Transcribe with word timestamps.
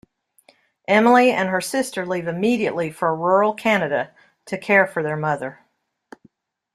Emily 0.87 1.29
and 1.29 1.49
her 1.49 1.61
sister 1.61 2.07
leave 2.07 2.27
immediately 2.27 2.89
for 2.89 3.15
rural 3.15 3.53
Canada 3.53 4.09
to 4.45 4.57
care 4.57 4.87
for 4.87 5.03
their 5.03 5.15
mother. 5.15 5.59